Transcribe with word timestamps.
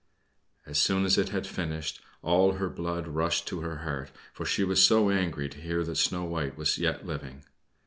As 0.65 0.79
soon 0.79 1.05
as 1.05 1.19
it 1.19 1.29
had 1.29 1.45
finished, 1.45 2.01
all 2.23 2.53
her 2.53 2.71
blood 2.71 3.07
rushed 3.07 3.45
to 3.49 3.59
her 3.61 3.75
heart, 3.85 4.09
for 4.33 4.47
she 4.47 4.63
was 4.63 4.83
so 4.83 5.11
angry 5.11 5.47
to 5.49 5.61
hear 5.61 5.83
that 5.83 5.95
Snow 5.97 6.23
White 6.23 6.57
was 6.57 6.79
yet 6.79 7.05
living. 7.05 7.45